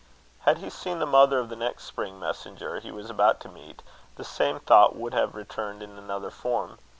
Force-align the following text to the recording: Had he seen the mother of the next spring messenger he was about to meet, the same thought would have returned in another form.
Had 0.47 0.57
he 0.57 0.71
seen 0.71 0.97
the 0.97 1.05
mother 1.05 1.37
of 1.37 1.49
the 1.49 1.55
next 1.55 1.83
spring 1.83 2.19
messenger 2.19 2.79
he 2.79 2.91
was 2.91 3.11
about 3.11 3.39
to 3.41 3.49
meet, 3.49 3.83
the 4.15 4.23
same 4.23 4.59
thought 4.59 4.95
would 4.95 5.13
have 5.13 5.35
returned 5.35 5.83
in 5.83 5.95
another 5.95 6.31
form. 6.31 6.79